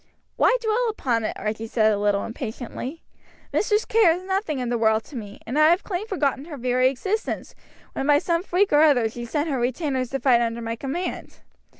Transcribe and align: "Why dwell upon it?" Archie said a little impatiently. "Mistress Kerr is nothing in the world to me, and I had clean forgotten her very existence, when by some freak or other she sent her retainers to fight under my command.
"Why 0.35 0.57
dwell 0.59 0.89
upon 0.89 1.23
it?" 1.25 1.37
Archie 1.37 1.67
said 1.67 1.91
a 1.91 1.97
little 1.99 2.25
impatiently. 2.25 3.03
"Mistress 3.53 3.85
Kerr 3.85 4.09
is 4.09 4.23
nothing 4.23 4.57
in 4.57 4.69
the 4.69 4.77
world 4.79 5.03
to 5.03 5.15
me, 5.15 5.39
and 5.45 5.59
I 5.59 5.69
had 5.69 5.83
clean 5.83 6.07
forgotten 6.07 6.45
her 6.45 6.57
very 6.57 6.89
existence, 6.89 7.53
when 7.93 8.07
by 8.07 8.17
some 8.17 8.41
freak 8.41 8.73
or 8.73 8.81
other 8.81 9.09
she 9.11 9.25
sent 9.25 9.51
her 9.51 9.59
retainers 9.59 10.09
to 10.09 10.19
fight 10.19 10.41
under 10.41 10.59
my 10.63 10.75
command. 10.75 11.41